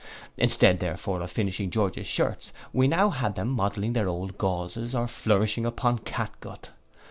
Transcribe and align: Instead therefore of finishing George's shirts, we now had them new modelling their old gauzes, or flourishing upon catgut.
Instead 0.35 0.79
therefore 0.79 1.21
of 1.21 1.29
finishing 1.29 1.69
George's 1.69 2.07
shirts, 2.07 2.51
we 2.73 2.87
now 2.87 3.11
had 3.11 3.35
them 3.35 3.49
new 3.49 3.53
modelling 3.53 3.93
their 3.93 4.07
old 4.07 4.35
gauzes, 4.39 4.95
or 4.95 5.07
flourishing 5.07 5.63
upon 5.63 5.99
catgut. 5.99 6.71